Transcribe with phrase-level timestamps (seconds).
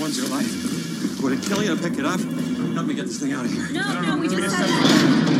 [0.00, 1.22] one's your life.
[1.22, 2.20] Would it kill you to pick it up?
[2.20, 3.68] Help me get this thing out of here.
[3.70, 5.39] No, no, we just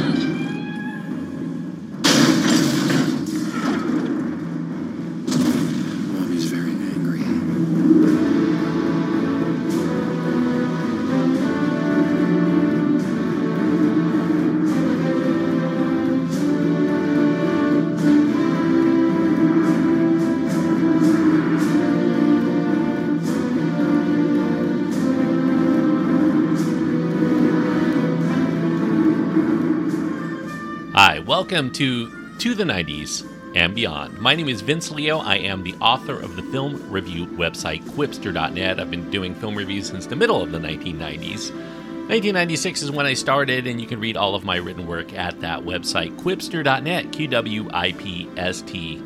[31.51, 34.21] welcome to To the 90s and Beyond.
[34.21, 35.19] My name is Vince Leo.
[35.19, 38.79] I am the author of the film review website Qwipster.net.
[38.79, 41.51] I've been doing film reviews since the middle of the 1990s.
[41.51, 45.41] 1996 is when I started, and you can read all of my written work at
[45.41, 49.03] that website, Qwipster.net, Q W I P S T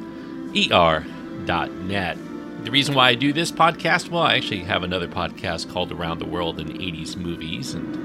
[0.52, 2.18] E R.net.
[2.64, 6.18] The reason why I do this podcast, well, I actually have another podcast called Around
[6.18, 8.03] the World in 80s Movies, and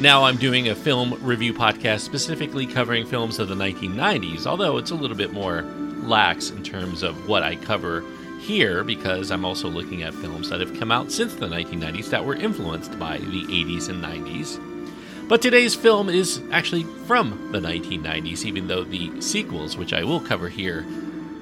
[0.00, 4.92] now I'm doing a film review podcast specifically covering films of the 1990s, although it's
[4.92, 5.62] a little bit more
[6.02, 8.04] lax in terms of what I cover
[8.38, 12.24] here because I'm also looking at films that have come out since the 1990s that
[12.24, 15.28] were influenced by the 80s and 90s.
[15.28, 20.20] But today's film is actually from the 1990s, even though the sequels, which I will
[20.20, 20.86] cover here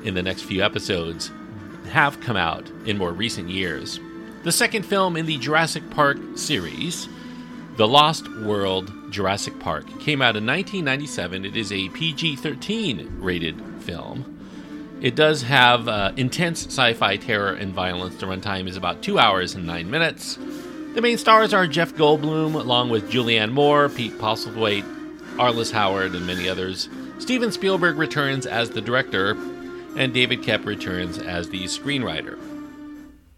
[0.02, 1.30] in the next few episodes,
[1.90, 4.00] have come out in more recent years.
[4.44, 7.08] The second film in the Jurassic Park series
[7.76, 11.44] the Lost World Jurassic Park came out in 1997.
[11.44, 14.32] It is a PG 13 rated film.
[15.02, 18.16] It does have uh, intense sci fi terror and violence.
[18.16, 20.38] The runtime is about two hours and nine minutes.
[20.94, 26.26] The main stars are Jeff Goldblum, along with Julianne Moore, Pete Postlethwaite, Arliss Howard, and
[26.26, 26.88] many others.
[27.18, 29.32] Steven Spielberg returns as the director,
[29.98, 32.38] and David Koepp returns as the screenwriter.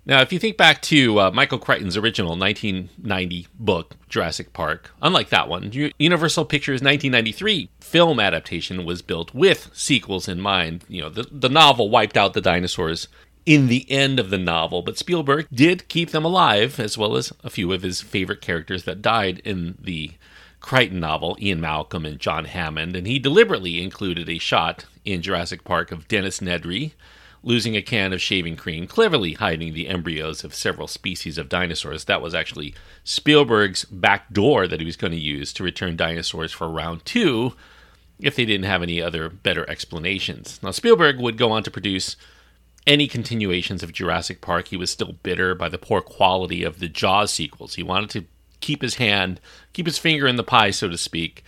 [0.09, 5.29] Now, if you think back to uh, Michael Crichton's original 1990 book, Jurassic Park, unlike
[5.29, 10.83] that one, Universal Pictures' 1993 film adaptation was built with sequels in mind.
[10.89, 13.09] You know, the, the novel wiped out the dinosaurs
[13.45, 17.31] in the end of the novel, but Spielberg did keep them alive, as well as
[17.45, 20.13] a few of his favorite characters that died in the
[20.61, 25.65] Crichton novel, Ian Malcolm and John Hammond, and he deliberately included a shot in Jurassic
[25.65, 26.93] Park of Dennis Nedry
[27.43, 32.05] losing a can of shaving cream, cleverly hiding the embryos of several species of dinosaurs.
[32.05, 36.53] That was actually Spielberg's back door that he was going to use to return dinosaurs
[36.53, 37.55] for round two
[38.19, 40.59] if they didn't have any other better explanations.
[40.63, 42.17] Now, Spielberg would go on to produce
[42.87, 44.69] any continuations of Jurassic Park.
[44.69, 47.75] He was still bitter by the poor quality of the Jaws sequels.
[47.75, 48.25] He wanted to
[48.61, 49.41] keep his hand,
[49.73, 51.45] keep his finger in the pie, so to speak.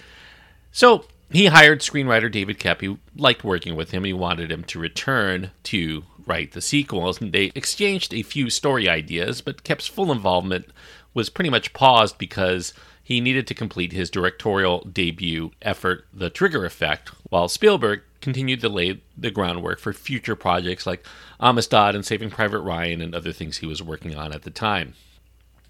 [0.70, 2.80] So he hired screenwriter David Koepp.
[2.80, 4.04] He liked working with him.
[4.04, 7.20] He wanted him to return to write the sequels.
[7.20, 10.66] And they exchanged a few story ideas, but Koepp's full involvement
[11.14, 16.64] was pretty much paused because he needed to complete his directorial debut effort, The Trigger
[16.64, 21.04] Effect, while Spielberg continued to lay the groundwork for future projects like
[21.40, 24.94] Amistad and Saving Private Ryan and other things he was working on at the time.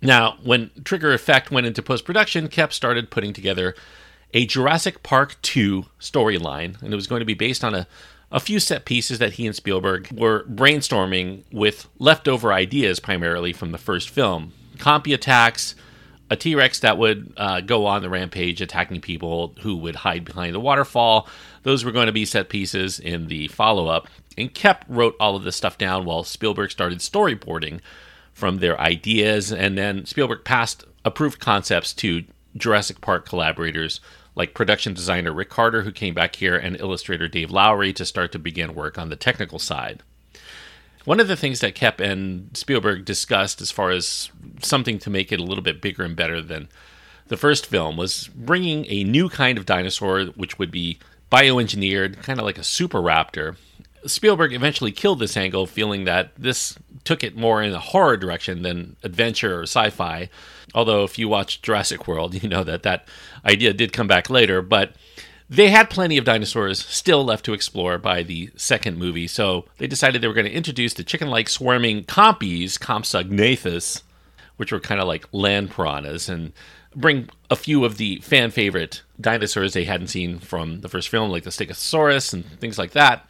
[0.03, 3.75] Now, when Trigger Effect went into post production, Koepp started putting together
[4.33, 7.87] a Jurassic Park 2 storyline, and it was going to be based on a,
[8.31, 13.73] a few set pieces that he and Spielberg were brainstorming with leftover ideas primarily from
[13.73, 14.53] the first film.
[14.77, 15.75] Compy attacks,
[16.31, 20.25] a T Rex that would uh, go on the rampage attacking people who would hide
[20.25, 21.29] behind the waterfall.
[21.65, 24.07] Those were going to be set pieces in the follow up.
[24.39, 27.81] And Koepp wrote all of this stuff down while Spielberg started storyboarding
[28.33, 29.53] from their ideas.
[29.53, 32.25] And then Spielberg passed approved concepts to
[32.57, 34.01] Jurassic Park collaborators
[34.35, 38.33] like production designer Rick Carter, who came back here, and illustrator Dave Lowery to start
[38.33, 40.03] to begin work on the technical side.
[41.05, 44.31] One of the things that Koepp and Spielberg discussed as far as
[44.63, 46.69] something to make it a little bit bigger and better than
[47.29, 50.99] the first film was bringing a new kind of dinosaur, which would be
[51.33, 53.57] bioengineered, kind of like a super raptor.
[54.05, 58.63] Spielberg eventually killed this angle, feeling that this took it more in a horror direction
[58.63, 60.29] than adventure or sci fi.
[60.75, 63.07] Although, if you watch Jurassic World, you know that that
[63.45, 64.63] idea did come back later.
[64.63, 64.93] But
[65.49, 69.89] they had plenty of dinosaurs still left to explore by the second movie, so they
[69.89, 74.03] decided they were going to introduce the chicken like swarming compies, Compsognathus,
[74.59, 76.53] which were kind of like land piranhas, and
[76.95, 81.31] bring a few of the fan favorite dinosaurs they hadn't seen from the first film,
[81.31, 83.27] like the Stegosaurus and things like that.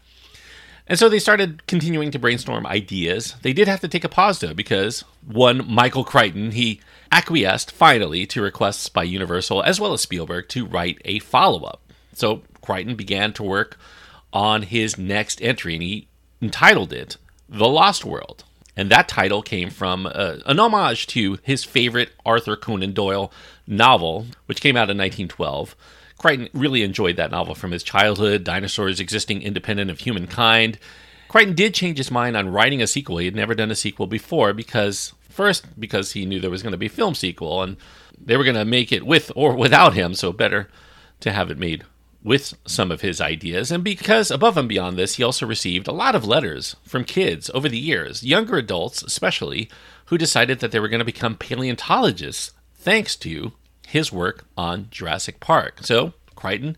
[0.91, 3.37] And so they started continuing to brainstorm ideas.
[3.43, 6.81] They did have to take a pause though, because one Michael Crichton, he
[7.13, 11.81] acquiesced finally to requests by Universal as well as Spielberg to write a follow up.
[12.13, 13.79] So Crichton began to work
[14.33, 16.09] on his next entry and he
[16.43, 17.17] entitled it
[17.49, 18.43] The Lost World.
[18.77, 23.33] And that title came from uh, an homage to his favorite Arthur Conan Doyle
[23.65, 25.77] novel, which came out in 1912.
[26.21, 30.79] Crichton really enjoyed that novel from his childhood, dinosaurs existing independent of humankind.
[31.29, 33.17] Crichton did change his mind on writing a sequel.
[33.17, 36.73] He had never done a sequel before because, first, because he knew there was going
[36.73, 37.79] to be a film sequel and
[38.23, 40.69] they were going to make it with or without him, so better
[41.21, 41.85] to have it made
[42.23, 43.71] with some of his ideas.
[43.71, 47.51] And because above and beyond this, he also received a lot of letters from kids
[47.55, 49.71] over the years, younger adults especially,
[50.07, 53.53] who decided that they were going to become paleontologists thanks to
[53.91, 55.81] his work on Jurassic Park.
[55.83, 56.77] So, Crichton,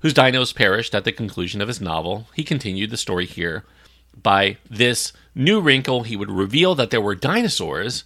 [0.00, 3.64] whose dinos perished at the conclusion of his novel, he continued the story here
[4.22, 6.02] by this new wrinkle.
[6.02, 8.04] He would reveal that there were dinosaurs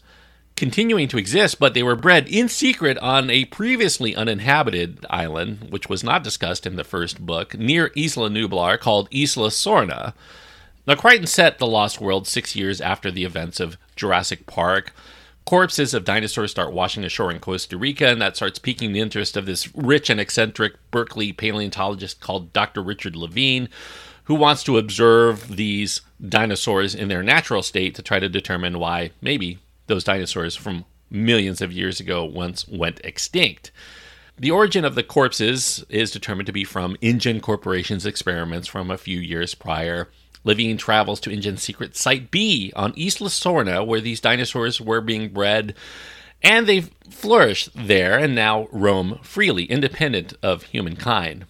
[0.57, 5.89] continuing to exist, but they were bred in secret on a previously uninhabited island, which
[5.89, 10.13] was not discussed in the first book, near Isla Nublar, called Isla Sorna.
[10.87, 14.93] Now, Crichton set the Lost World six years after the events of Jurassic Park.
[15.45, 19.37] Corpses of dinosaurs start washing ashore in Costa Rica, and that starts piquing the interest
[19.37, 22.83] of this rich and eccentric Berkeley paleontologist called Dr.
[22.83, 23.69] Richard Levine,
[24.25, 29.11] who wants to observe these dinosaurs in their natural state to try to determine why
[29.21, 29.59] maybe
[29.89, 33.73] those dinosaurs from millions of years ago once went extinct.
[34.39, 38.99] The origin of the corpses is determined to be from InGen Corporation's experiments from a
[38.99, 40.09] few years prior.
[40.45, 45.29] Levine travels to InGen's secret Site B on Isla Sorna, where these dinosaurs were being
[45.29, 45.75] bred,
[46.43, 51.47] and they flourish there and now roam freely, independent of humankind.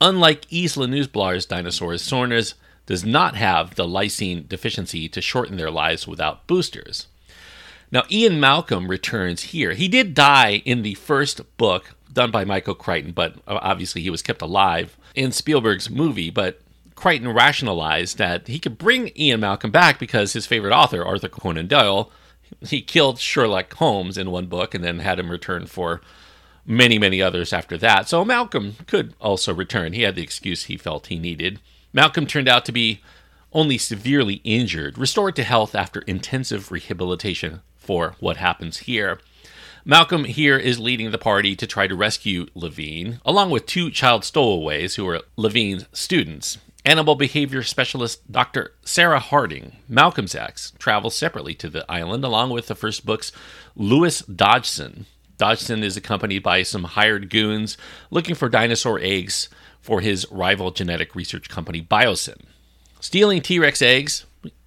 [0.00, 2.54] Unlike Isla Nublar's dinosaurs, Sorna's
[2.84, 7.08] does not have the lysine deficiency to shorten their lives without boosters.
[7.90, 9.72] Now, Ian Malcolm returns here.
[9.72, 14.22] He did die in the first book done by Michael Crichton, but obviously he was
[14.22, 16.30] kept alive in Spielberg's movie.
[16.30, 16.60] But
[16.96, 21.68] Crichton rationalized that he could bring Ian Malcolm back because his favorite author, Arthur Conan
[21.68, 22.10] Doyle,
[22.62, 26.00] he killed Sherlock Holmes in one book and then had him return for
[26.64, 28.08] many, many others after that.
[28.08, 29.92] So Malcolm could also return.
[29.92, 31.60] He had the excuse he felt he needed.
[31.92, 33.00] Malcolm turned out to be
[33.52, 39.20] only severely injured, restored to health after intensive rehabilitation for what happens here.
[39.84, 44.24] Malcolm here is leading the party to try to rescue Levine, along with two child
[44.24, 46.58] stowaways who are Levine's students.
[46.86, 48.72] Animal behavior specialist Dr.
[48.84, 53.32] Sarah Harding, Malcolm's ex, travels separately to the island along with the first book's
[53.74, 55.06] Lewis Dodgson.
[55.36, 57.76] Dodgson is accompanied by some hired goons
[58.12, 59.48] looking for dinosaur eggs
[59.80, 62.42] for his rival genetic research company Biosyn.
[63.00, 64.24] Stealing T Rex eggs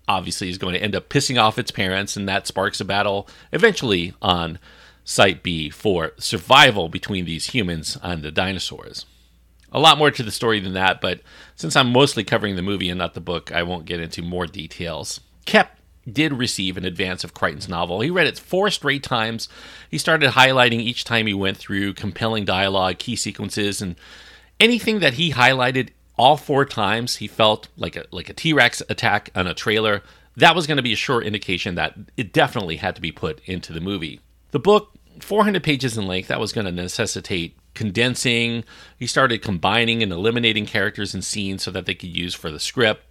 [0.10, 3.30] obviously is going to end up pissing off its parents, and that sparks a battle
[3.54, 4.60] eventually on
[5.06, 9.06] Site B for survival between these humans and the dinosaurs.
[9.72, 11.22] A lot more to the story than that, but
[11.56, 14.48] since I'm mostly covering the movie and not the book, I won't get into more
[14.48, 15.20] details.
[15.46, 15.70] Koepp
[16.12, 18.02] did receive an advance of Crichton's novel.
[18.02, 19.48] He read it four straight times.
[19.90, 23.96] He started highlighting each time he went through compelling dialogue, key sequences, and
[24.60, 29.30] anything that he highlighted all four times he felt like a like a T-Rex attack
[29.36, 30.04] on a trailer.
[30.36, 33.40] That was going to be a sure indication that it definitely had to be put
[33.46, 34.20] into the movie.
[34.52, 34.92] The book,
[35.22, 38.64] 400 pages in length, that was going to necessitate condensing.
[38.98, 42.60] He started combining and eliminating characters and scenes so that they could use for the
[42.60, 43.04] script.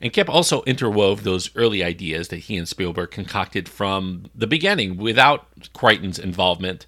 [0.00, 4.96] And Koepp also interwove those early ideas that he and Spielberg concocted from the beginning
[4.96, 6.86] without Crichton's involvement.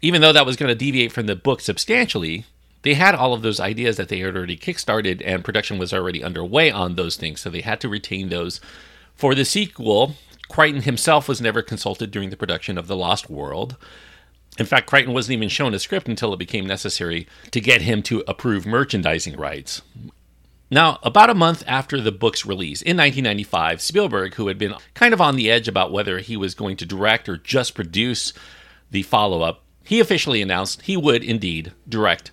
[0.00, 2.44] Even though that was going to deviate from the book substantially,
[2.84, 6.22] they had all of those ideas that they had already kickstarted and production was already
[6.22, 8.60] underway on those things so they had to retain those
[9.14, 10.14] for the sequel
[10.48, 13.76] crichton himself was never consulted during the production of the lost world
[14.58, 18.02] in fact crichton wasn't even shown a script until it became necessary to get him
[18.02, 19.82] to approve merchandising rights
[20.70, 25.12] now, about a month after the book's release in 1995, Spielberg, who had been kind
[25.12, 28.32] of on the edge about whether he was going to direct or just produce
[28.90, 32.30] the follow up, he officially announced he would indeed direct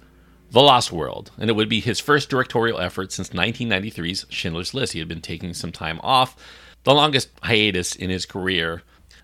[0.49, 4.93] the Lost World, and it would be his first directorial effort since 1993's Schindler's List.
[4.93, 6.35] He had been taking some time off,
[6.83, 8.81] the longest hiatus in his career.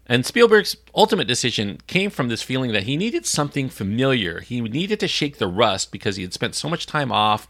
[0.08, 4.40] And Spielberg's ultimate decision came from this feeling that he needed something familiar.
[4.40, 7.48] He needed to shake the rust because he had spent so much time off.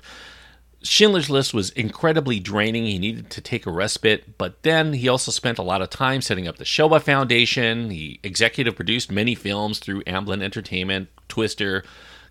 [0.82, 2.86] Schindler's List was incredibly draining.
[2.86, 6.22] He needed to take a respite, but then he also spent a lot of time
[6.22, 7.90] setting up the Shoah Foundation.
[7.90, 11.84] He executive produced many films through Amblin Entertainment, Twister,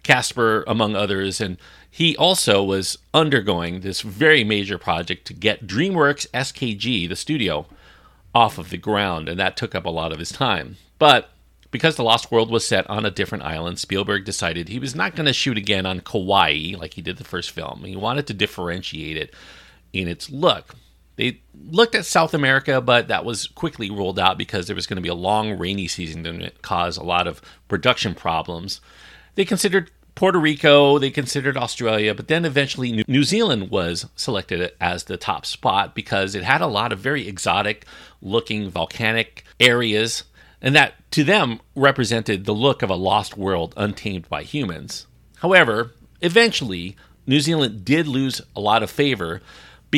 [0.02, 1.40] Casper, among others.
[1.40, 1.56] And
[1.90, 7.66] he also was undergoing this very major project to get DreamWorks SKG, the studio,
[8.36, 9.30] off of the ground.
[9.30, 10.76] And that took up a lot of his time.
[10.98, 11.30] But
[11.70, 15.16] because The Lost World was set on a different island, Spielberg decided he was not
[15.16, 17.84] going to shoot again on Kauai like he did the first film.
[17.84, 19.34] He wanted to differentiate it
[19.94, 20.74] in its look.
[21.16, 21.40] They
[21.70, 25.02] looked at South America, but that was quickly ruled out because there was going to
[25.02, 28.82] be a long rainy season that caused a lot of production problems.
[29.34, 35.04] They considered Puerto Rico, they considered Australia, but then eventually New Zealand was selected as
[35.04, 37.84] the top spot because it had a lot of very exotic
[38.22, 40.24] looking volcanic areas,
[40.62, 45.06] and that to them represented the look of a lost world untamed by humans.
[45.40, 45.92] However,
[46.22, 46.96] eventually,
[47.26, 49.42] New Zealand did lose a lot of favor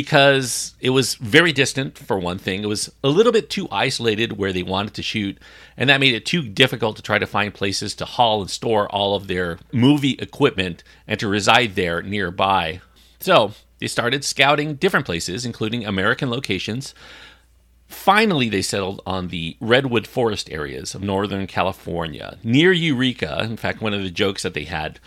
[0.02, 2.62] because it was very distant for one thing.
[2.62, 5.36] It was a little bit too isolated where they wanted to shoot,
[5.76, 8.88] and that made it too difficult to try to find places to haul and store
[8.90, 12.80] all of their movie equipment and to reside there nearby.
[13.18, 16.94] So they started scouting different places, including American locations.
[17.88, 23.40] Finally, they settled on the redwood forest areas of Northern California, near Eureka.
[23.42, 25.00] In fact, one of the jokes that they had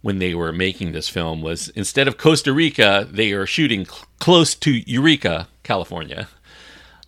[0.00, 4.06] when they were making this film was instead of Costa Rica, they are shooting cl-
[4.18, 6.28] close to Eureka, California.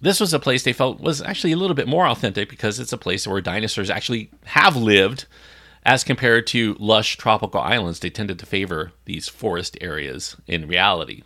[0.00, 2.92] This was a place they felt was actually a little bit more authentic because it's
[2.92, 5.26] a place where dinosaurs actually have lived
[5.84, 8.00] as compared to lush tropical islands.
[8.00, 11.22] They tended to favor these forest areas in reality.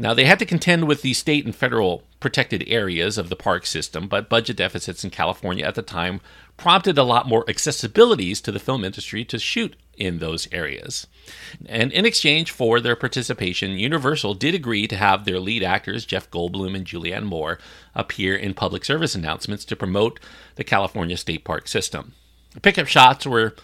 [0.00, 3.66] Now, they had to contend with the state and federal protected areas of the park
[3.66, 6.20] system, but budget deficits in California at the time
[6.56, 11.06] prompted a lot more accessibilities to the film industry to shoot in those areas.
[11.66, 16.30] And in exchange for their participation, Universal did agree to have their lead actors, Jeff
[16.30, 17.58] Goldblum and Julianne Moore,
[17.94, 20.20] appear in public service announcements to promote
[20.54, 22.14] the California State Park system.
[22.62, 23.54] Pickup shots were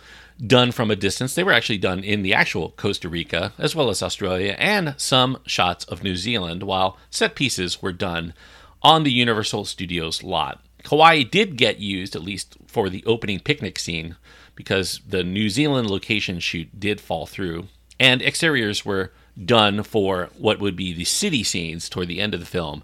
[0.45, 1.35] done from a distance.
[1.35, 5.39] They were actually done in the actual Costa Rica, as well as Australia, and some
[5.47, 8.35] shots of New Zealand, while set pieces were done
[8.83, 10.61] on the Universal Studios lot.
[10.87, 14.17] Hawaii did get used, at least for the opening picnic scene,
[14.55, 17.69] because the New Zealand location shoot did fall through,
[17.99, 22.41] and exteriors were done for what would be the city scenes toward the end of
[22.41, 22.83] the film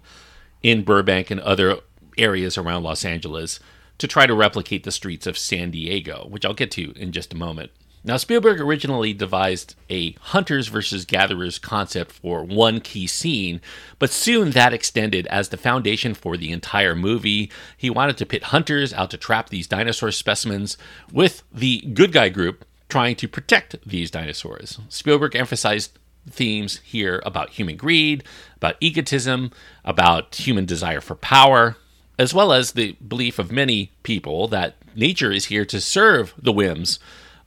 [0.61, 1.77] in Burbank and other
[2.17, 3.59] areas around Los Angeles
[3.97, 7.33] to try to replicate the streets of San Diego, which I'll get to in just
[7.33, 7.71] a moment.
[8.03, 13.61] Now, Spielberg originally devised a hunters versus gatherers concept for one key scene,
[13.99, 17.51] but soon that extended as the foundation for the entire movie.
[17.77, 20.77] He wanted to pit hunters out to trap these dinosaur specimens
[21.13, 24.79] with the good guy group trying to protect these dinosaurs.
[24.89, 28.23] Spielberg emphasized themes here about human greed,
[28.57, 29.51] about egotism,
[29.85, 31.77] about human desire for power,
[32.17, 36.51] as well as the belief of many people that nature is here to serve the
[36.51, 36.99] whims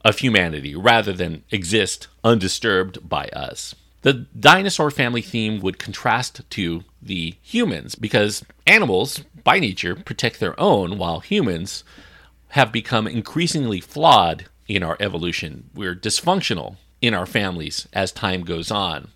[0.05, 3.73] of humanity rather than exist undisturbed by us.
[4.03, 10.57] The dinosaur family theme would contrast to the humans because animals, by nature, protect their
[10.59, 11.83] own, while humans
[12.49, 15.71] have become increasingly flawed in our evolution.
[15.73, 19.09] We're dysfunctional in our families as time goes on.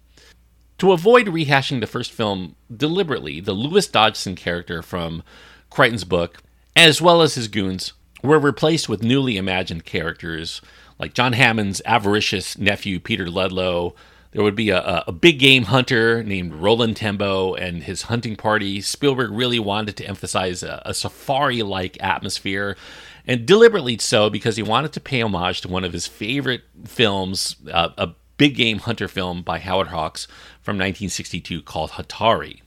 [0.79, 5.21] To avoid rehashing the first film deliberately, the Lewis Dodgson character from
[5.69, 6.41] Crichton's book,
[6.75, 7.93] as well as his goons,
[8.23, 10.61] were replaced with newly imagined characters
[10.99, 13.95] like John Hammond's avaricious nephew, Peter Ludlow.
[14.31, 18.79] There would be a, a big game hunter named Roland Tembo and his hunting party.
[18.81, 22.77] Spielberg really wanted to emphasize a, a safari like atmosphere,
[23.25, 27.55] and deliberately so because he wanted to pay homage to one of his favorite films,
[27.71, 30.25] uh, a big game hunter film by Howard Hawks
[30.61, 32.61] from 1962 called Hatari.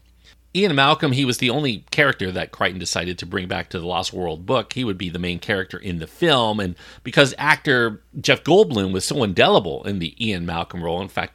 [0.55, 3.87] Ian Malcolm, he was the only character that Crichton decided to bring back to the
[3.87, 4.75] Lost World book.
[4.75, 6.61] He would be the main character in the film.
[6.61, 11.33] And because actor Jeff Goldblum was so indelible in the Ian Malcolm role, in fact,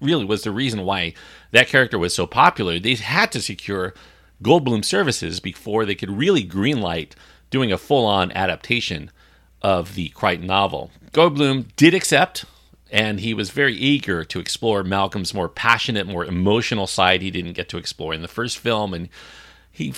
[0.00, 1.14] really was the reason why
[1.50, 3.94] that character was so popular, they had to secure
[4.42, 7.12] Goldblum services before they could really greenlight
[7.50, 9.10] doing a full on adaptation
[9.60, 10.90] of the Crichton novel.
[11.12, 12.44] Goldblum did accept
[12.92, 17.54] and he was very eager to explore Malcolm's more passionate, more emotional side he didn't
[17.54, 19.08] get to explore in the first film, and
[19.70, 19.94] he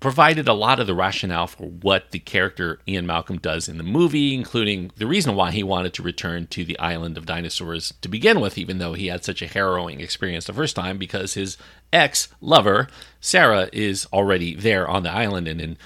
[0.00, 3.84] provided a lot of the rationale for what the character Ian Malcolm does in the
[3.84, 8.08] movie, including the reason why he wanted to return to the island of dinosaurs to
[8.08, 11.56] begin with, even though he had such a harrowing experience the first time, because his
[11.92, 12.88] ex lover,
[13.20, 15.76] Sarah, is already there on the island and in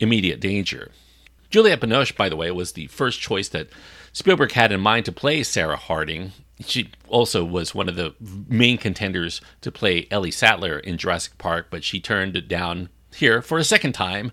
[0.00, 0.90] immediate danger.
[1.48, 3.68] Juliette Binoche, by the way, was the first choice that
[4.14, 6.32] Spielberg had in mind to play Sarah Harding.
[6.64, 11.66] She also was one of the main contenders to play Ellie Sattler in Jurassic Park,
[11.68, 14.30] but she turned it down here for a second time.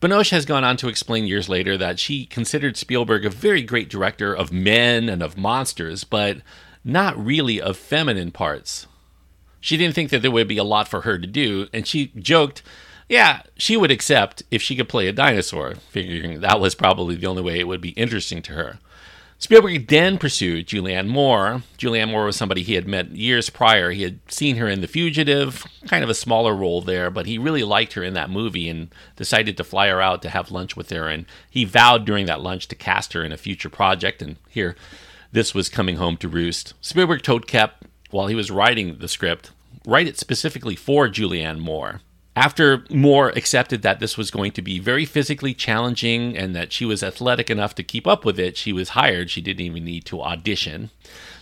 [0.00, 3.88] Binoche has gone on to explain years later that she considered Spielberg a very great
[3.88, 6.38] director of men and of monsters, but
[6.84, 8.86] not really of feminine parts.
[9.60, 12.12] She didn't think that there would be a lot for her to do, and she
[12.16, 12.62] joked
[13.08, 17.26] yeah, she would accept if she could play a dinosaur, figuring that was probably the
[17.26, 18.78] only way it would be interesting to her.
[19.38, 21.62] Spielberg then pursued Julianne Moore.
[21.76, 23.90] Julianne Moore was somebody he had met years prior.
[23.90, 27.36] He had seen her in The Fugitive, kind of a smaller role there, but he
[27.36, 30.74] really liked her in that movie and decided to fly her out to have lunch
[30.74, 31.06] with her.
[31.08, 34.22] And he vowed during that lunch to cast her in a future project.
[34.22, 34.74] And here,
[35.32, 36.72] this was coming home to roost.
[36.80, 37.72] Spielberg told Koepp
[38.10, 39.50] while he was writing the script,
[39.86, 42.00] write it specifically for Julianne Moore.
[42.36, 46.84] After Moore accepted that this was going to be very physically challenging and that she
[46.84, 49.30] was athletic enough to keep up with it, she was hired.
[49.30, 50.90] She didn't even need to audition.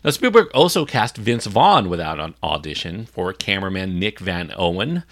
[0.05, 5.03] Now, Spielberg also cast Vince Vaughn without an audition for cameraman Nick Van Owen.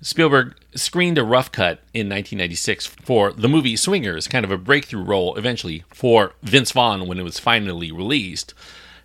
[0.00, 5.04] Spielberg screened a rough cut in 1996 for the movie Swingers, kind of a breakthrough
[5.04, 8.54] role eventually for Vince Vaughn when it was finally released.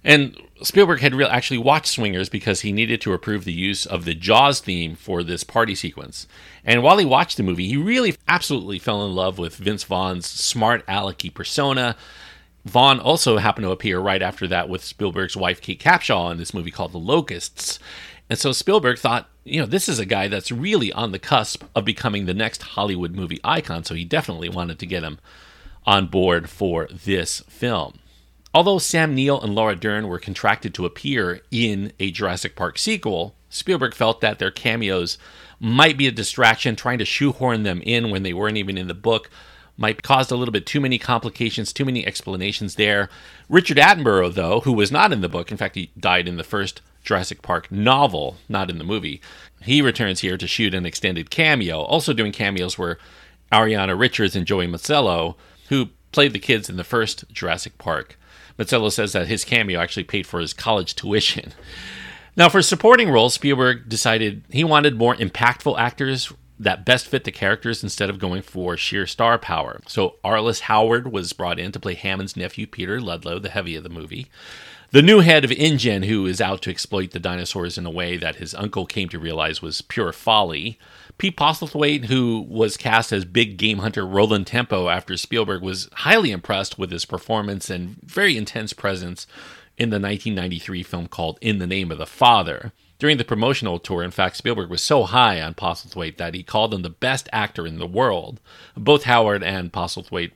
[0.03, 4.05] And Spielberg had real, actually watched Swingers because he needed to approve the use of
[4.05, 6.27] the Jaws theme for this party sequence.
[6.63, 10.25] And while he watched the movie, he really absolutely fell in love with Vince Vaughn's
[10.25, 11.95] smart alecky persona.
[12.65, 16.53] Vaughn also happened to appear right after that with Spielberg's wife Kate Capshaw in this
[16.53, 17.79] movie called The Locusts.
[18.29, 21.63] And so Spielberg thought, you know, this is a guy that's really on the cusp
[21.75, 25.19] of becoming the next Hollywood movie icon, so he definitely wanted to get him
[25.85, 27.99] on board for this film.
[28.57, 33.35] Although Sam Neill and Laura Dern were contracted to appear in a Jurassic Park sequel,
[33.51, 35.19] Spielberg felt that their cameos
[35.59, 38.95] might be a distraction, trying to shoehorn them in when they weren't even in the
[38.95, 39.29] book
[39.77, 43.09] might cause a little bit too many complications, too many explanations there.
[43.47, 46.43] Richard Attenborough, though, who was not in the book, in fact, he died in the
[46.43, 49.21] first Jurassic Park novel, not in the movie,
[49.61, 51.81] he returns here to shoot an extended cameo.
[51.81, 52.97] Also doing cameos were
[53.51, 55.35] Ariana Richards and Joey Mazzello,
[55.69, 58.16] who played the kids in the first Jurassic Park.
[58.57, 61.53] Mazzello says that his cameo actually paid for his college tuition.
[62.35, 67.31] Now, for supporting roles, Spielberg decided he wanted more impactful actors that best fit the
[67.31, 69.81] characters instead of going for sheer star power.
[69.87, 73.83] So Arliss Howard was brought in to play Hammond's nephew, Peter Ludlow, the heavy of
[73.83, 74.27] the movie.
[74.91, 78.17] The new head of InGen, who is out to exploit the dinosaurs in a way
[78.17, 80.79] that his uncle came to realize was pure folly.
[81.17, 86.29] Pete Postlethwaite, who was cast as big game hunter Roland Tembo after Spielberg was highly
[86.31, 89.25] impressed with his performance and very intense presence
[89.77, 92.71] in the 1993 film called In the Name of the Father.
[92.99, 96.73] During the promotional tour, in fact, Spielberg was so high on Postlethwaite that he called
[96.73, 98.39] him the best actor in the world.
[98.75, 100.31] Both Howard and Postlethwaite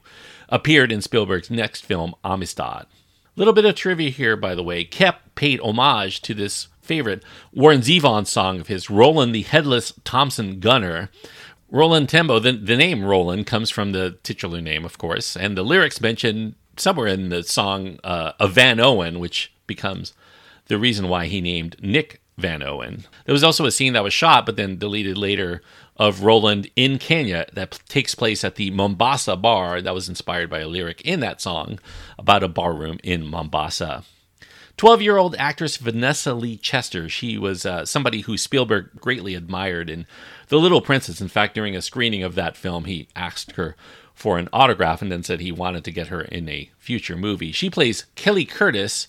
[0.49, 2.85] appeared in Spielberg's next film, Amistad.
[3.35, 4.83] Little bit of trivia here, by the way.
[4.83, 10.59] Koepp paid homage to this favorite Warren Zevon song of his, Roland the Headless Thompson
[10.59, 11.09] Gunner.
[11.69, 15.63] Roland Tembo, the, the name Roland comes from the titular name, of course, and the
[15.63, 20.13] lyrics mention somewhere in the song uh, of Van Owen, which becomes
[20.65, 23.05] the reason why he named Nick Van Owen.
[23.25, 25.61] There was also a scene that was shot but then deleted later
[25.97, 30.59] of Roland in Kenya that takes place at the Mombasa bar that was inspired by
[30.59, 31.79] a lyric in that song
[32.17, 34.03] about a barroom in Mombasa.
[34.77, 37.09] 12 year old actress Vanessa Lee Chester.
[37.09, 40.05] She was uh, somebody who Spielberg greatly admired in
[40.47, 41.21] The Little Princess.
[41.21, 43.75] In fact, during a screening of that film, he asked her
[44.13, 47.51] for an autograph and then said he wanted to get her in a future movie.
[47.51, 49.07] She plays Kelly Curtis,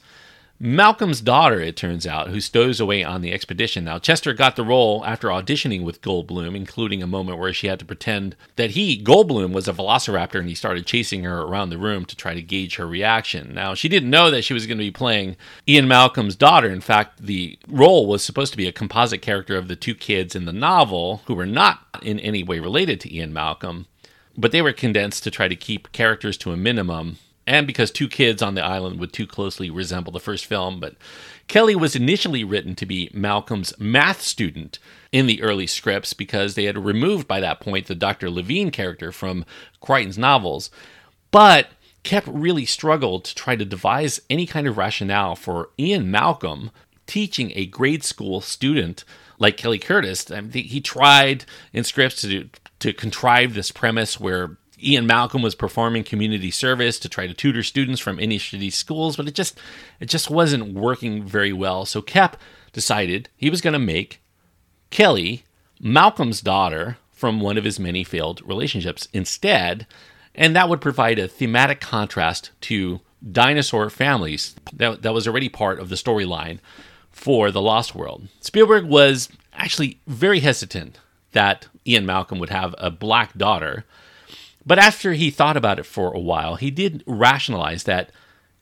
[0.65, 3.83] Malcolm's daughter, it turns out, who stows away on the expedition.
[3.83, 7.81] Now, Chester got the role after auditioning with Goldblum, including a moment where she had
[7.81, 11.79] to pretend that he, Goldblum, was a velociraptor and he started chasing her around the
[11.79, 13.53] room to try to gauge her reaction.
[13.53, 16.69] Now, she didn't know that she was going to be playing Ian Malcolm's daughter.
[16.71, 20.37] In fact, the role was supposed to be a composite character of the two kids
[20.37, 23.87] in the novel who were not in any way related to Ian Malcolm,
[24.39, 28.09] but they were condensed to try to keep characters to a minimum and because two
[28.09, 30.81] kids on the island would too closely resemble the first film.
[30.81, 30.95] But
[31.49, 34.79] Kelly was initially written to be Malcolm's math student
[35.11, 38.31] in the early scripts because they had removed by that point the Dr.
[38.31, 39.45] Levine character from
[39.81, 40.71] Crichton's novels.
[41.31, 41.69] But
[42.05, 46.71] Koepp really struggled to try to devise any kind of rationale for Ian Malcolm
[47.07, 49.05] teaching a grade school student
[49.39, 50.31] like Kelly Curtis.
[50.31, 55.55] I mean, he tried in scripts to to contrive this premise where Ian Malcolm was
[55.55, 59.59] performing community service to try to tutor students from inner city schools, but it just
[60.01, 61.85] it just wasn't working very well.
[61.85, 62.35] So Koepp
[62.73, 64.21] decided he was going to make
[64.91, 65.45] Kelly
[65.81, 69.87] Malcolm's daughter from one of his many failed relationships instead,
[70.35, 75.79] and that would provide a thematic contrast to dinosaur families that, that was already part
[75.79, 76.59] of the storyline
[77.11, 78.27] for The Lost World.
[78.41, 80.99] Spielberg was actually very hesitant
[81.33, 83.85] that Ian Malcolm would have a black daughter
[84.65, 88.11] but after he thought about it for a while, he did rationalize that,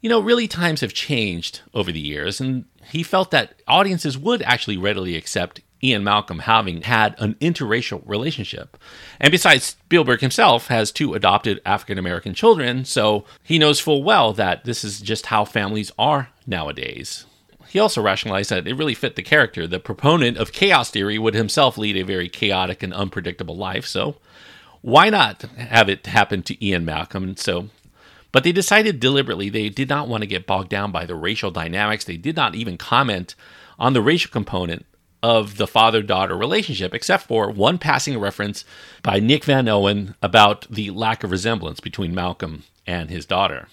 [0.01, 4.43] you know, really times have changed over the years, and he felt that audiences would
[4.43, 8.77] actually readily accept Ian Malcolm having had an interracial relationship.
[9.19, 14.33] And besides, Spielberg himself has two adopted African American children, so he knows full well
[14.35, 17.25] that this is just how families are nowadays.
[17.69, 19.67] He also rationalized that it really fit the character.
[19.67, 24.17] The proponent of chaos theory would himself lead a very chaotic and unpredictable life, so
[24.83, 27.25] why not have it happen to Ian Malcolm?
[27.25, 27.71] And So
[28.33, 31.51] but they decided deliberately they did not want to get bogged down by the racial
[31.51, 32.05] dynamics.
[32.05, 33.35] They did not even comment
[33.79, 34.87] on the racial component
[35.23, 38.65] of the father daughter relationship, except for one passing reference
[39.03, 43.69] by Nick Van Owen about the lack of resemblance between Malcolm and his daughter.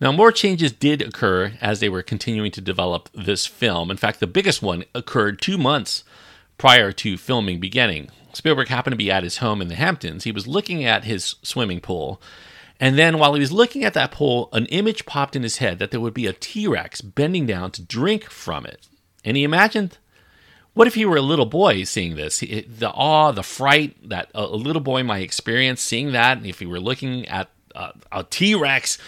[0.00, 3.90] Now, more changes did occur as they were continuing to develop this film.
[3.90, 6.04] In fact, the biggest one occurred two months
[6.58, 8.10] prior to filming beginning.
[8.32, 10.24] Spielberg happened to be at his home in the Hamptons.
[10.24, 12.20] He was looking at his swimming pool
[12.82, 15.78] and then while he was looking at that pool, an image popped in his head
[15.78, 18.88] that there would be a T Rex bending down to drink from it.
[19.24, 19.98] And he imagined
[20.74, 22.40] what if he were a little boy seeing this?
[22.40, 26.66] The awe, the fright that a little boy might experience seeing that, and if he
[26.66, 28.98] were looking at a, a T Rex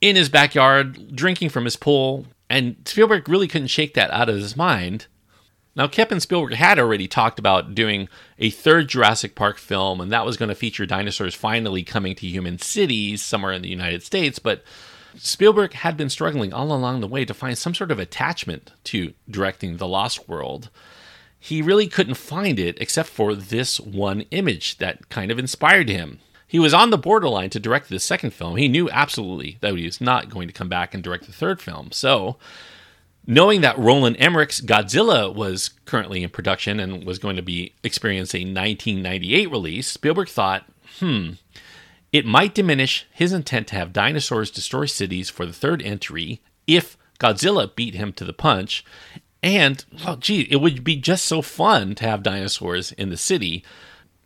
[0.00, 2.24] in his backyard, drinking from his pool.
[2.48, 5.06] And Spielberg really couldn't shake that out of his mind.
[5.74, 8.08] Now, Koepp and Spielberg had already talked about doing
[8.38, 12.26] a third Jurassic Park film, and that was going to feature dinosaurs finally coming to
[12.26, 14.38] human cities somewhere in the United States.
[14.38, 14.62] But
[15.16, 19.14] Spielberg had been struggling all along the way to find some sort of attachment to
[19.30, 20.68] directing The Lost World.
[21.38, 26.20] He really couldn't find it except for this one image that kind of inspired him.
[26.46, 28.56] He was on the borderline to direct the second film.
[28.56, 31.62] He knew absolutely that he was not going to come back and direct the third
[31.62, 31.90] film.
[31.92, 32.36] So
[33.26, 38.48] Knowing that Roland Emmerich's Godzilla was currently in production and was going to be experiencing
[38.48, 40.64] a 1998 release, Spielberg thought,
[40.98, 41.32] hmm,
[42.12, 46.98] it might diminish his intent to have dinosaurs destroy cities for the third entry if
[47.20, 48.84] Godzilla beat him to the punch.
[49.42, 53.64] And, well, gee, it would be just so fun to have dinosaurs in the city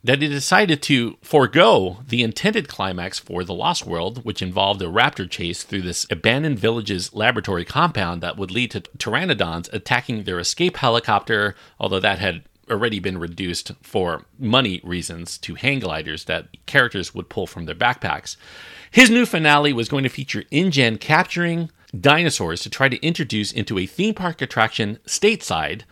[0.06, 4.86] that he decided to forego the intended climax for The Lost World, which involved a
[4.86, 10.38] raptor chase through this abandoned village's laboratory compound that would lead to pteranodons attacking their
[10.38, 16.48] escape helicopter, although that had already been reduced for money reasons to hang gliders that
[16.66, 18.36] characters would pull from their backpacks.
[18.92, 23.76] His new finale was going to feature InGen capturing dinosaurs to try to introduce into
[23.76, 25.82] a theme park attraction stateside,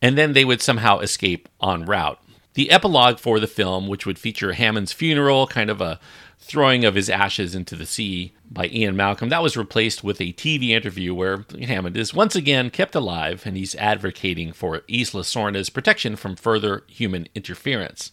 [0.00, 2.18] and then they would somehow escape en route.
[2.54, 6.00] The epilogue for the film, which would feature Hammond's funeral, kind of a
[6.38, 10.32] throwing of his ashes into the sea by Ian Malcolm, that was replaced with a
[10.32, 15.70] TV interview where Hammond is once again kept alive and he's advocating for Isla Sorna's
[15.70, 18.10] protection from further human interference.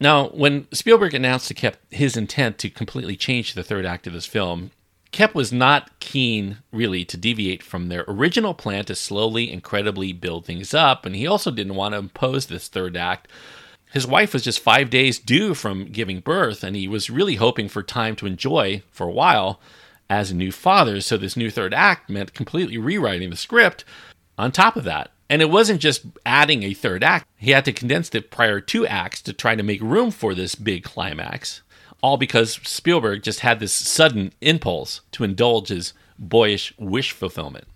[0.00, 4.12] Now, when Spielberg announced to Koepp his intent to completely change the third act of
[4.12, 4.70] this film,
[5.12, 10.44] Koepp was not keen, really, to deviate from their original plan to slowly, incredibly build
[10.44, 13.26] things up, and he also didn't want to impose this third act
[13.92, 17.68] his wife was just five days due from giving birth, and he was really hoping
[17.68, 19.60] for time to enjoy for a while
[20.10, 21.00] as a new father.
[21.00, 23.84] So, this new third act meant completely rewriting the script
[24.36, 25.10] on top of that.
[25.30, 28.86] And it wasn't just adding a third act, he had to condense the prior two
[28.86, 31.62] acts to try to make room for this big climax.
[32.02, 37.66] All because Spielberg just had this sudden impulse to indulge his boyish wish fulfillment.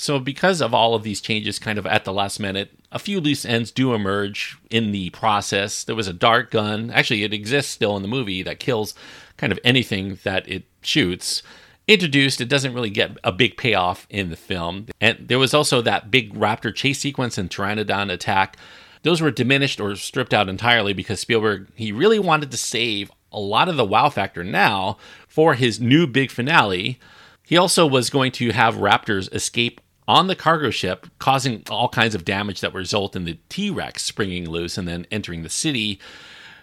[0.00, 3.20] So, because of all of these changes kind of at the last minute, a few
[3.20, 5.84] loose ends do emerge in the process.
[5.84, 6.90] There was a dart gun.
[6.90, 8.94] Actually, it exists still in the movie that kills
[9.36, 11.42] kind of anything that it shoots.
[11.86, 14.86] Introduced, it doesn't really get a big payoff in the film.
[15.02, 18.56] And there was also that big raptor chase sequence and Pteranodon attack.
[19.02, 23.38] Those were diminished or stripped out entirely because Spielberg, he really wanted to save a
[23.38, 24.96] lot of the wow factor now
[25.28, 26.98] for his new big finale.
[27.44, 32.16] He also was going to have raptors escape on the cargo ship, causing all kinds
[32.16, 36.00] of damage that result in the T Rex springing loose and then entering the city.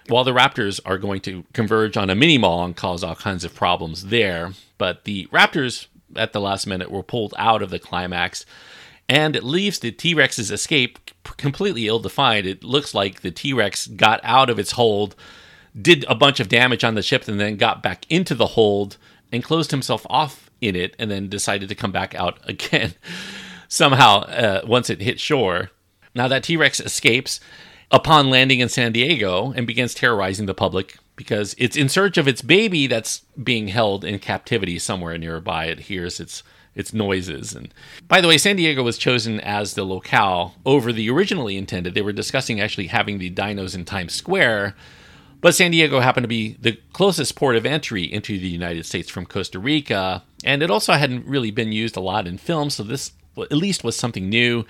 [0.09, 3.45] While the Raptors are going to converge on a mini mall and cause all kinds
[3.45, 4.51] of problems there.
[4.77, 8.45] But the Raptors, at the last minute, were pulled out of the climax,
[9.07, 10.99] and it leaves the T Rex's escape
[11.37, 12.47] completely ill defined.
[12.47, 15.15] It looks like the T Rex got out of its hold,
[15.81, 18.97] did a bunch of damage on the ship, and then got back into the hold
[19.31, 22.93] and closed himself off in it and then decided to come back out again
[23.67, 25.71] somehow uh, once it hit shore.
[26.15, 27.39] Now that T Rex escapes
[27.91, 32.27] upon landing in San Diego and begins terrorizing the public because it's in search of
[32.27, 35.65] its baby that's being held in captivity somewhere nearby.
[35.65, 36.43] It hears its
[36.75, 37.55] its noises.
[37.55, 37.73] And
[38.07, 41.95] by the way, San Diego was chosen as the locale over the originally intended.
[41.95, 44.75] They were discussing actually having the dinos in Times Square
[45.41, 49.09] but San Diego happened to be the closest port of entry into the United States
[49.09, 52.83] from Costa Rica, and it also hadn't really been used a lot in film, so
[52.83, 54.65] this at least was something new.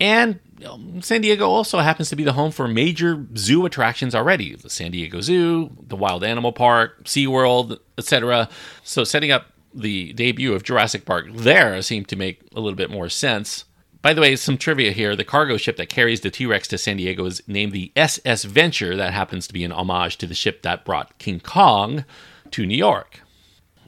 [0.00, 4.54] And um, San Diego also happens to be the home for major zoo attractions already
[4.54, 8.48] the San Diego Zoo, the Wild Animal Park, SeaWorld, etc.
[8.84, 12.90] So setting up the debut of Jurassic Park there seemed to make a little bit
[12.90, 13.64] more sense.
[14.00, 15.16] By the way, some trivia here.
[15.16, 18.44] The cargo ship that carries the T Rex to San Diego is named the SS
[18.44, 18.96] Venture.
[18.96, 22.04] That happens to be an homage to the ship that brought King Kong
[22.52, 23.20] to New York.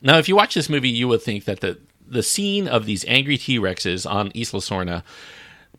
[0.03, 3.05] Now, if you watch this movie, you would think that the, the scene of these
[3.07, 5.03] angry T Rexes on Isla Sorna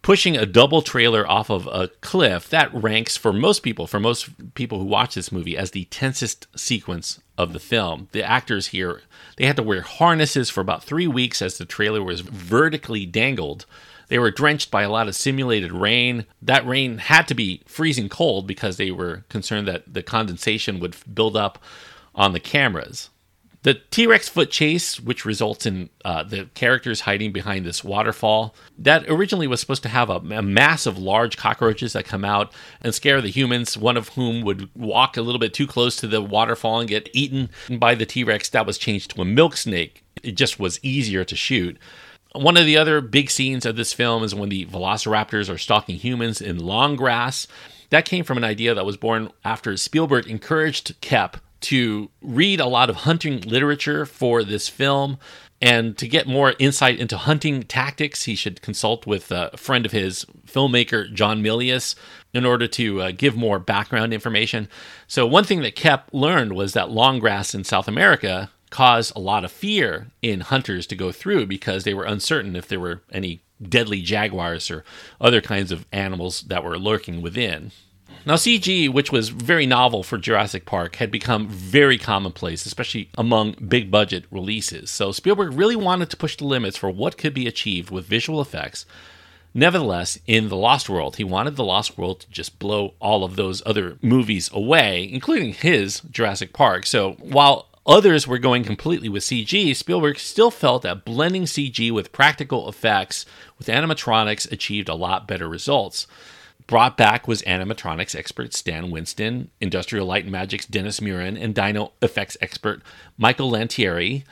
[0.01, 4.53] pushing a double trailer off of a cliff, that ranks for most people, for most
[4.55, 8.07] people who watch this movie, as the tensest sequence of the film.
[8.11, 9.01] The actors here,
[9.37, 13.65] they had to wear harnesses for about three weeks as the trailer was vertically dangled.
[14.11, 16.25] They were drenched by a lot of simulated rain.
[16.41, 20.97] That rain had to be freezing cold because they were concerned that the condensation would
[21.13, 21.59] build up
[22.13, 23.09] on the cameras.
[23.63, 28.53] The T Rex foot chase, which results in uh, the characters hiding behind this waterfall,
[28.77, 32.51] that originally was supposed to have a, a mass of large cockroaches that come out
[32.81, 36.07] and scare the humans, one of whom would walk a little bit too close to
[36.07, 38.49] the waterfall and get eaten by the T Rex.
[38.49, 40.03] That was changed to a milk snake.
[40.21, 41.77] It just was easier to shoot.
[42.33, 45.97] One of the other big scenes of this film is when the velociraptors are stalking
[45.97, 47.45] humans in long grass.
[47.89, 52.67] That came from an idea that was born after Spielberg encouraged Koepp to read a
[52.67, 55.17] lot of hunting literature for this film.
[55.61, 59.91] And to get more insight into hunting tactics, he should consult with a friend of
[59.91, 61.95] his, filmmaker John Milius,
[62.33, 64.67] in order to uh, give more background information.
[65.05, 69.19] So, one thing that Koepp learned was that long grass in South America caused a
[69.19, 73.01] lot of fear in hunters to go through because they were uncertain if there were
[73.11, 74.83] any deadly jaguars or
[75.19, 77.71] other kinds of animals that were lurking within.
[78.25, 83.53] Now, CG, which was very novel for Jurassic Park, had become very commonplace, especially among
[83.53, 84.91] big budget releases.
[84.91, 88.39] So Spielberg really wanted to push the limits for what could be achieved with visual
[88.39, 88.85] effects.
[89.53, 93.35] Nevertheless, in The Lost World, he wanted The Lost World to just blow all of
[93.35, 96.85] those other movies away, including his Jurassic Park.
[96.85, 102.11] So while others were going completely with CG, Spielberg still felt that blending CG with
[102.11, 103.25] practical effects
[103.57, 106.07] with animatronics achieved a lot better results.
[106.67, 111.91] Brought back was animatronics expert Stan Winston, Industrial Light and Magic's Dennis Muren, and Dino
[112.01, 112.81] effects expert
[113.17, 114.23] Michael Lantieri.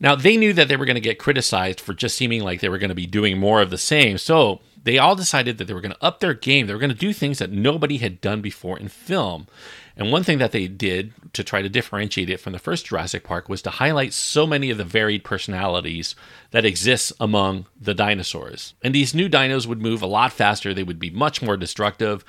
[0.00, 2.68] Now, they knew that they were going to get criticized for just seeming like they
[2.68, 5.74] were going to be doing more of the same, so they all decided that they
[5.74, 6.66] were going to up their game.
[6.66, 9.46] They were going to do things that nobody had done before in film.
[9.96, 13.24] And one thing that they did to try to differentiate it from the first Jurassic
[13.24, 16.14] Park was to highlight so many of the varied personalities
[16.50, 18.74] that exist among the dinosaurs.
[18.82, 22.24] And these new dinos would move a lot faster, they would be much more destructive,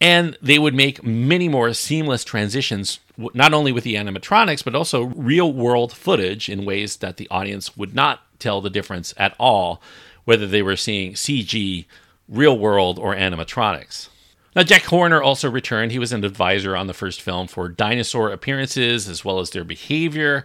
[0.00, 5.04] and they would make many more seamless transitions, not only with the animatronics, but also
[5.04, 9.82] real world footage in ways that the audience would not tell the difference at all,
[10.24, 11.86] whether they were seeing CG,
[12.28, 14.08] real world, or animatronics.
[14.56, 15.92] Now, Jack Horner also returned.
[15.92, 19.64] He was an advisor on the first film for dinosaur appearances as well as their
[19.64, 20.44] behavior,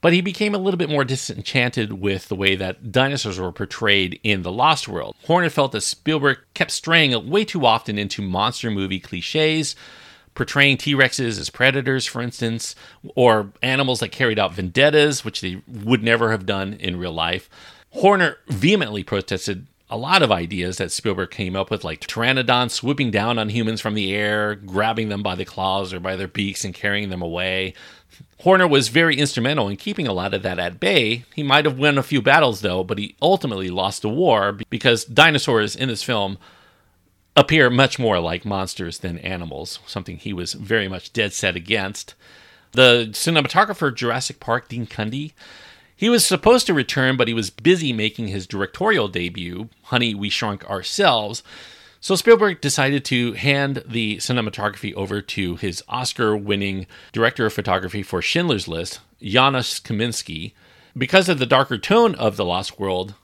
[0.00, 4.20] but he became a little bit more disenchanted with the way that dinosaurs were portrayed
[4.22, 5.16] in The Lost World.
[5.26, 9.74] Horner felt that Spielberg kept straying way too often into monster movie cliches,
[10.34, 12.76] portraying T Rexes as predators, for instance,
[13.16, 17.50] or animals that carried out vendettas, which they would never have done in real life.
[17.90, 23.10] Horner vehemently protested a lot of ideas that Spielberg came up with, like Pteranodon swooping
[23.10, 26.64] down on humans from the air, grabbing them by the claws or by their beaks
[26.64, 27.74] and carrying them away.
[28.40, 31.24] Horner was very instrumental in keeping a lot of that at bay.
[31.34, 35.04] He might have won a few battles, though, but he ultimately lost the war because
[35.04, 36.38] dinosaurs in this film
[37.34, 42.14] appear much more like monsters than animals, something he was very much dead set against.
[42.72, 45.32] The cinematographer Jurassic Park, Dean Cundey,
[45.98, 50.30] he was supposed to return, but he was busy making his directorial debut, Honey, We
[50.30, 51.42] Shrunk Ourselves.
[52.00, 58.04] So Spielberg decided to hand the cinematography over to his Oscar winning director of photography
[58.04, 60.52] for Schindler's List, Janusz Kaminski.
[60.96, 63.14] Because of the darker tone of The Lost World,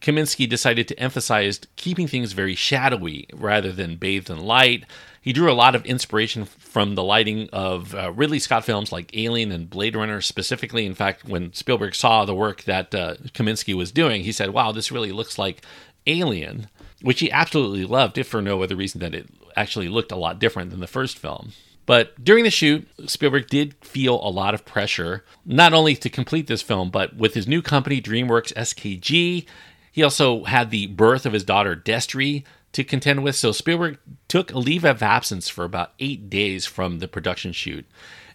[0.00, 4.86] Kaminski decided to emphasize keeping things very shadowy rather than bathed in light.
[5.24, 9.16] He drew a lot of inspiration from the lighting of uh, Ridley Scott films like
[9.16, 10.84] Alien and Blade Runner, specifically.
[10.84, 14.70] In fact, when Spielberg saw the work that uh, Kaminski was doing, he said, Wow,
[14.70, 15.62] this really looks like
[16.06, 16.68] Alien,
[17.00, 20.38] which he absolutely loved, if for no other reason that it actually looked a lot
[20.38, 21.52] different than the first film.
[21.86, 26.48] But during the shoot, Spielberg did feel a lot of pressure, not only to complete
[26.48, 29.46] this film, but with his new company, DreamWorks SKG.
[29.90, 33.36] He also had the birth of his daughter, Destry, to contend with.
[33.36, 37.86] So Spielberg took a leave of absence for about eight days from the production shoot.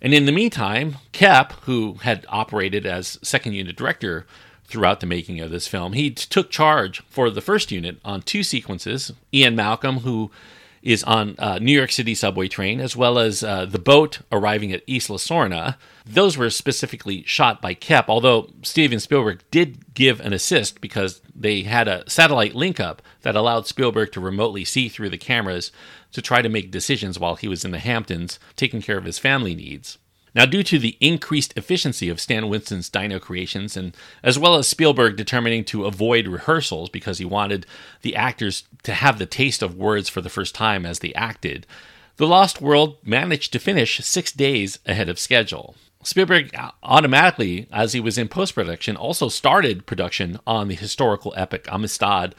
[0.02, 4.26] And in the meantime, Koepp, who had operated as second unit director
[4.66, 5.94] throughout the making of this film.
[5.94, 9.12] He took charge for the first unit on two sequences.
[9.34, 10.32] Ian Malcolm, who
[10.82, 14.72] is on uh, New York City subway train, as well as uh, the boat arriving
[14.72, 15.76] at Isla Sorna.
[16.06, 21.62] Those were specifically shot by Koepp, although Steven Spielberg did give an assist because they
[21.62, 25.72] had a satellite link up that allowed Spielberg to remotely see through the cameras
[26.12, 29.20] to try to make decisions while he was in the Hamptons taking care of his
[29.20, 29.98] family needs.
[30.40, 34.70] Now, due to the increased efficiency of Stan Winston's Dino creations, and as well as
[34.70, 37.66] Spielberg determining to avoid rehearsals because he wanted
[38.04, 41.68] the actors to have the taste of words for the first time as they acted,
[42.16, 45.76] The Lost World managed to finish six days ahead of schedule.
[46.04, 51.34] Spielberg uh, automatically, as he was in post production, also started production on the historical
[51.36, 52.34] epic Amistad.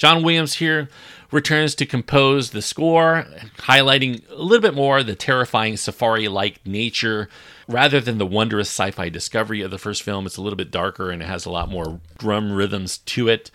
[0.00, 0.88] John Williams here
[1.30, 3.26] returns to compose the score,
[3.58, 7.28] highlighting a little bit more the terrifying safari like nature.
[7.68, 10.70] Rather than the wondrous sci fi discovery of the first film, it's a little bit
[10.70, 13.50] darker and it has a lot more drum rhythms to it.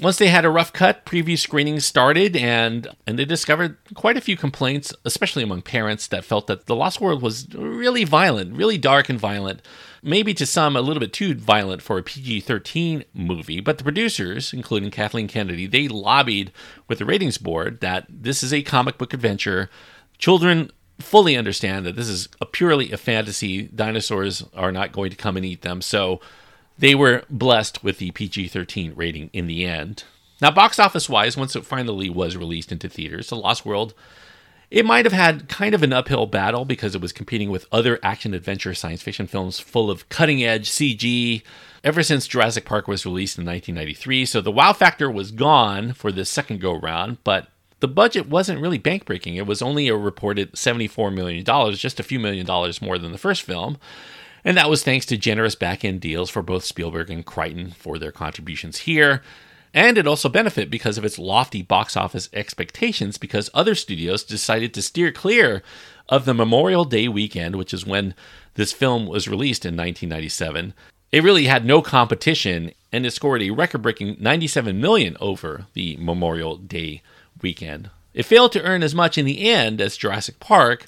[0.00, 4.22] Once they had a rough cut, preview screenings started, and and they discovered quite a
[4.22, 8.78] few complaints, especially among parents that felt that The Lost World was really violent, really
[8.78, 9.60] dark and violent,
[10.02, 13.60] maybe to some a little bit too violent for a PG-13 movie.
[13.60, 16.52] But the producers, including Kathleen Kennedy, they lobbied
[16.88, 19.70] with the ratings board that this is a comic book adventure.
[20.18, 23.62] Children fully understand that this is a purely a fantasy.
[23.62, 26.20] Dinosaurs are not going to come and eat them, so
[26.78, 30.04] they were blessed with the PG 13 rating in the end.
[30.40, 33.92] Now, box office wise, once it finally was released into theaters, The Lost World,
[34.70, 37.98] it might have had kind of an uphill battle because it was competing with other
[38.02, 41.42] action adventure science fiction films full of cutting edge CG
[41.82, 44.26] ever since Jurassic Park was released in 1993.
[44.26, 47.48] So the wow factor was gone for this second go round, but
[47.80, 49.36] the budget wasn't really bank breaking.
[49.36, 53.18] It was only a reported $74 million, just a few million dollars more than the
[53.18, 53.78] first film.
[54.44, 57.98] And that was thanks to generous back end deals for both Spielberg and Crichton for
[57.98, 59.22] their contributions here.
[59.72, 64.74] And it also benefited because of its lofty box office expectations, because other studios decided
[64.74, 65.62] to steer clear
[66.08, 68.14] of the Memorial Day weekend, which is when
[68.54, 70.74] this film was released in 1997.
[71.12, 76.56] It really had no competition, and it scored a record-breaking 97 million over the Memorial
[76.56, 77.02] Day
[77.40, 77.90] weekend.
[78.12, 80.86] It failed to earn as much in the end as Jurassic Park.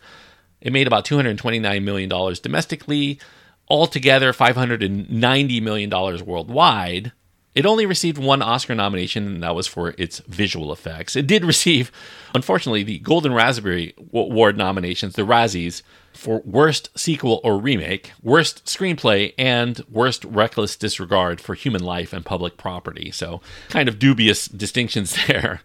[0.61, 3.21] It made about 229 million dollars domestically,
[3.69, 7.13] altogether $590 million worldwide.
[7.55, 11.17] It only received one Oscar nomination, and that was for its visual effects.
[11.17, 11.93] It did receive,
[12.35, 15.83] unfortunately, the Golden Raspberry Award nominations, the Razzies,
[16.15, 22.25] for Worst Sequel or Remake, Worst Screenplay, and Worst Reckless Disregard for Human Life and
[22.25, 23.11] Public Property.
[23.11, 25.61] So, kind of dubious distinctions there.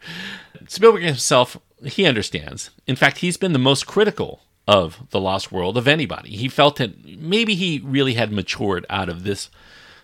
[0.67, 2.69] Spielberg himself, he understands.
[2.85, 6.31] In fact, he's been the most critical of The Lost World of anybody.
[6.31, 9.49] He felt that maybe he really had matured out of this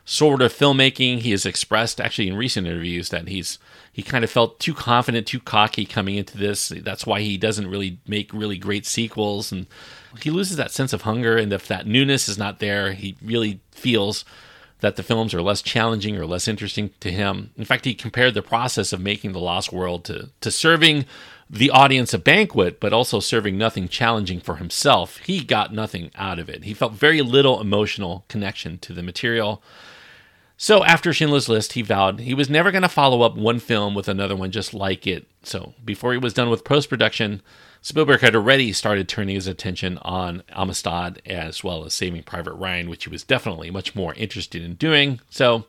[0.06, 1.20] sort of filmmaking.
[1.20, 3.60] He has expressed actually in recent interviews that he's
[3.92, 6.70] he kind of felt too confident, too cocky coming into this.
[6.70, 9.68] That's why he doesn't really make really great sequels and
[10.22, 13.60] he loses that sense of hunger and if that newness is not there, he really
[13.72, 14.26] feels
[14.84, 17.52] that the films are less challenging or less interesting to him.
[17.56, 21.06] In fact, he compared the process of making The Lost World to, to serving
[21.50, 25.20] the audience a banquet, but also serving nothing challenging for himself.
[25.20, 26.66] He got nothing out of it.
[26.66, 29.64] He felt very little emotional connection to the material.
[30.64, 33.94] So after Schindler's List, he vowed he was never going to follow up one film
[33.94, 35.28] with another one just like it.
[35.44, 37.42] So before he was done with post production,
[37.82, 42.90] Spielberg had already started turning his attention on Amistad as well as Saving Private Ryan,
[42.90, 45.20] which he was definitely much more interested in doing.
[45.30, 45.66] So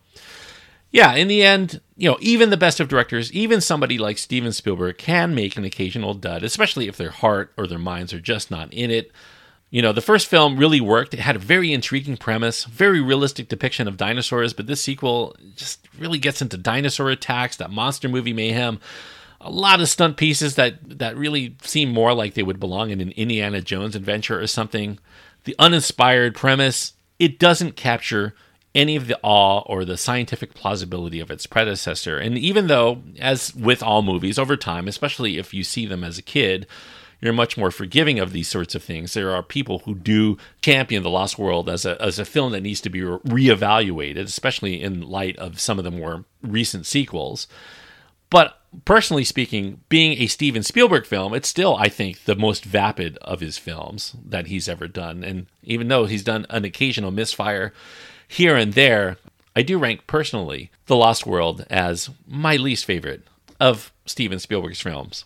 [0.92, 4.52] yeah, in the end, you know, even the best of directors, even somebody like Steven
[4.52, 8.48] Spielberg can make an occasional dud, especially if their heart or their minds are just
[8.48, 9.10] not in it.
[9.74, 11.14] You know, the first film really worked.
[11.14, 15.88] It had a very intriguing premise, very realistic depiction of dinosaurs, but this sequel just
[15.98, 18.78] really gets into dinosaur attacks, that monster movie mayhem,
[19.40, 23.00] a lot of stunt pieces that that really seem more like they would belong in
[23.00, 25.00] an Indiana Jones adventure or something.
[25.42, 28.36] The uninspired premise, it doesn't capture
[28.76, 32.16] any of the awe or the scientific plausibility of its predecessor.
[32.16, 36.16] And even though, as with all movies over time, especially if you see them as
[36.16, 36.68] a kid,
[37.24, 39.14] you're much more forgiving of these sorts of things.
[39.14, 42.60] There are people who do champion The Lost World as a, as a film that
[42.60, 47.48] needs to be reevaluated, especially in light of some of the more recent sequels.
[48.28, 53.16] But personally speaking, being a Steven Spielberg film, it's still, I think, the most vapid
[53.18, 55.24] of his films that he's ever done.
[55.24, 57.72] And even though he's done an occasional misfire,
[58.28, 59.16] here and there,
[59.56, 63.22] I do rank personally The Lost World as my least favorite
[63.58, 65.24] of Steven Spielberg's films.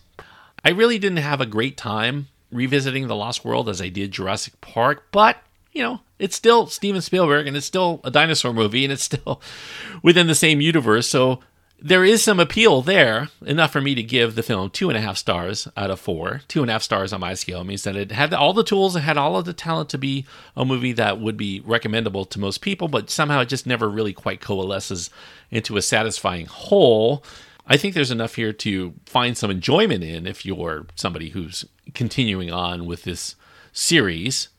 [0.63, 4.59] I really didn't have a great time revisiting The Lost World as I did Jurassic
[4.61, 5.37] Park, but
[5.71, 9.41] you know, it's still Steven Spielberg and it's still a dinosaur movie and it's still
[10.03, 11.07] within the same universe.
[11.07, 11.39] So
[11.81, 15.01] there is some appeal there, enough for me to give the film two and a
[15.01, 16.41] half stars out of four.
[16.47, 18.95] Two and a half stars on my scale means that it had all the tools,
[18.95, 20.25] it had all of the talent to be
[20.57, 24.13] a movie that would be recommendable to most people, but somehow it just never really
[24.13, 25.09] quite coalesces
[25.51, 27.23] into a satisfying whole.
[27.69, 32.51] I think there's enough here to find some enjoyment in if you're somebody who's continuing
[32.51, 33.35] on with this
[33.71, 34.49] series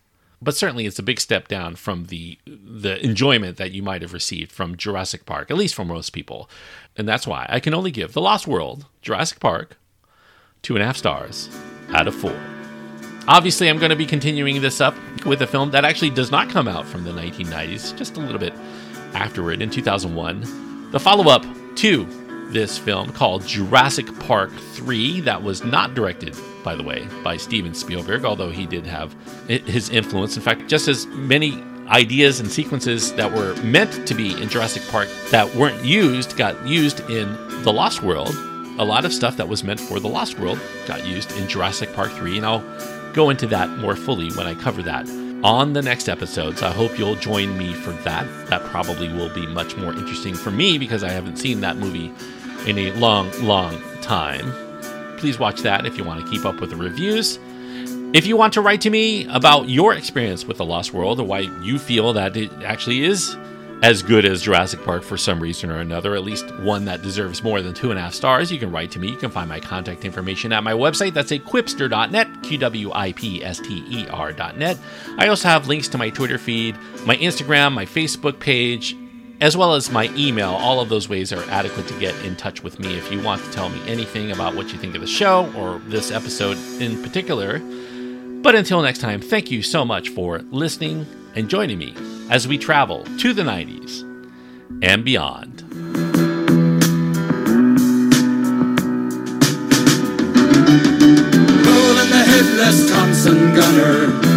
[0.43, 4.13] but certainly it's a big step down from the the enjoyment that you might have
[4.13, 6.49] received from Jurassic Park, at least for most people.
[6.97, 9.77] And that's why I can only give The Lost World, Jurassic Park,
[10.63, 11.51] two and a half stars
[11.91, 12.39] out of four.
[13.29, 14.95] Obviously, I'm going to be continuing this up
[15.27, 18.39] with a film that actually does not come out from the 1990s, just a little
[18.39, 18.55] bit
[19.13, 20.91] afterward in 2001.
[20.91, 21.45] The follow up
[21.77, 22.07] to
[22.53, 27.75] this film called Jurassic Park 3, that was not directed by the way, by Steven
[27.75, 29.15] Spielberg, although he did have
[29.49, 30.37] his influence.
[30.37, 34.83] In fact, just as many ideas and sequences that were meant to be in Jurassic
[34.91, 37.33] Park that weren't used got used in
[37.63, 38.35] The Lost World.
[38.79, 41.93] A lot of stuff that was meant for The Lost World got used in Jurassic
[41.95, 45.09] Park 3, and I'll go into that more fully when I cover that
[45.43, 46.63] on the next episodes.
[46.63, 48.27] I hope you'll join me for that.
[48.49, 52.13] That probably will be much more interesting for me because I haven't seen that movie
[52.67, 54.53] in a long, long time
[55.21, 57.39] please watch that if you want to keep up with the reviews.
[58.13, 61.25] If you want to write to me about your experience with The Lost World or
[61.25, 63.37] why you feel that it actually is
[63.83, 67.43] as good as Jurassic Park for some reason or another, at least one that deserves
[67.43, 69.11] more than two and a half stars, you can write to me.
[69.11, 71.15] You can find my contact information at my website.
[71.15, 74.79] That's a Qwipster.net, Q W I P S T E R.net.
[75.19, 78.97] I also have links to my Twitter feed, my Instagram, my Facebook page,
[79.41, 80.51] as well as my email.
[80.51, 83.43] All of those ways are adequate to get in touch with me if you want
[83.43, 87.03] to tell me anything about what you think of the show or this episode in
[87.03, 87.59] particular.
[88.43, 91.95] But until next time, thank you so much for listening and joining me
[92.29, 94.03] as we travel to the 90s
[94.83, 95.63] and beyond.
[101.67, 104.30] Roland the headless Thompson Gunner.